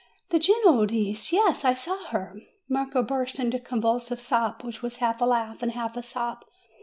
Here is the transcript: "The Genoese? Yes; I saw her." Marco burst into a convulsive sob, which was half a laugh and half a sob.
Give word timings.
"The 0.31 0.39
Genoese? 0.39 1.31
Yes; 1.31 1.63
I 1.63 1.75
saw 1.75 2.05
her." 2.05 2.35
Marco 2.67 3.03
burst 3.03 3.37
into 3.37 3.57
a 3.57 3.59
convulsive 3.59 4.19
sob, 4.19 4.63
which 4.63 4.81
was 4.81 4.97
half 4.97 5.21
a 5.21 5.25
laugh 5.25 5.61
and 5.61 5.73
half 5.73 5.95
a 5.95 6.01
sob. 6.01 6.43